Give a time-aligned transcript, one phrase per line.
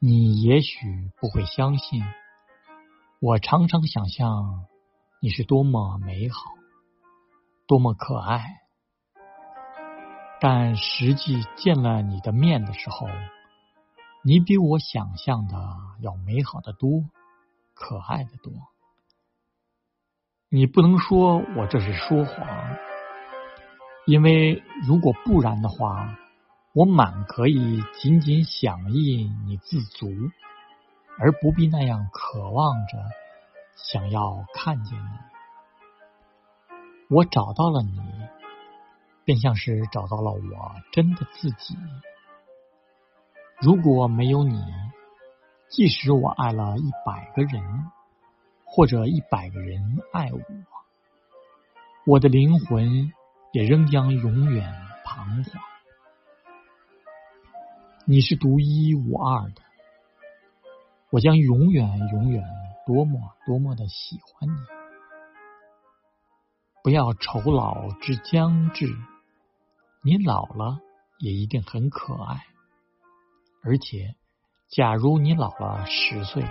[0.00, 2.04] 你也许不会相信，
[3.20, 4.64] 我常常想象
[5.20, 6.38] 你是多么美好，
[7.66, 8.60] 多么可爱，
[10.40, 13.08] 但实际见了你的面的时候，
[14.22, 15.56] 你比我想象的
[16.00, 17.02] 要美好的多，
[17.74, 18.52] 可爱的多。
[20.48, 22.46] 你不能说我这是说谎，
[24.06, 26.16] 因为如果不然的话。
[26.78, 30.06] 我满可以仅仅响应你自足，
[31.18, 33.04] 而不必那样渴望着
[33.74, 35.08] 想要看见你。
[37.08, 38.00] 我找到了你，
[39.24, 40.40] 便像是找到了我
[40.92, 41.76] 真的自己。
[43.60, 44.62] 如果没有你，
[45.68, 47.90] 即使我爱了一百个人，
[48.64, 50.40] 或者一百个人爱我，
[52.06, 53.12] 我的灵魂
[53.50, 54.72] 也仍将永远
[55.04, 55.60] 彷徨。
[58.10, 59.60] 你是独一无二的，
[61.10, 62.42] 我将永远永远
[62.86, 64.56] 多么多么的喜欢你。
[66.82, 68.86] 不要愁老之将至，
[70.02, 70.80] 你老了
[71.18, 72.46] 也一定很可爱。
[73.62, 74.16] 而且，
[74.68, 76.42] 假如你老了十岁，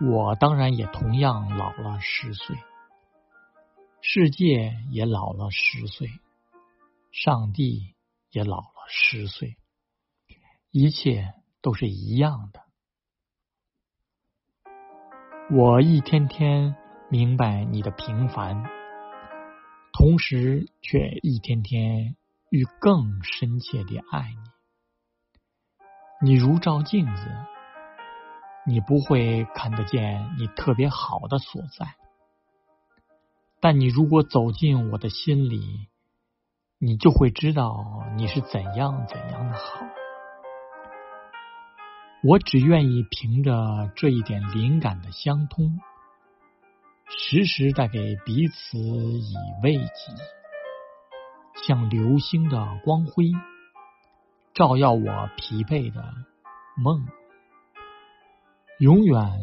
[0.00, 2.56] 我当然也同样老了十岁，
[4.00, 6.08] 世界也老了十岁，
[7.12, 7.94] 上帝
[8.32, 9.56] 也老了十岁。
[10.72, 12.60] 一切都是一样的。
[15.50, 16.76] 我一天天
[17.08, 18.62] 明白你的平凡，
[19.92, 22.14] 同时却一天天
[22.50, 24.28] 欲更深切的爱
[26.20, 26.28] 你。
[26.28, 27.26] 你如照镜子，
[28.64, 31.96] 你不会看得见你特别好的所在，
[33.58, 35.88] 但你如果走进我的心里，
[36.78, 39.80] 你就会知道你是怎样怎样的好。
[42.22, 45.80] 我只愿意凭着这一点灵感的相通，
[47.08, 49.92] 时时带给彼此以慰藉，
[51.64, 53.32] 像流星的光辉，
[54.52, 56.12] 照耀我疲惫的
[56.76, 57.06] 梦，
[58.78, 59.40] 永远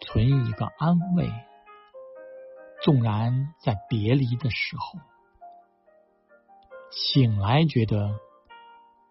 [0.00, 1.28] 存一个安慰。
[2.84, 5.00] 纵然在别离的时候，
[6.92, 8.20] 醒来觉得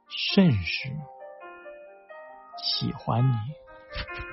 [0.07, 0.89] 甚是。
[2.63, 4.28] 喜欢你。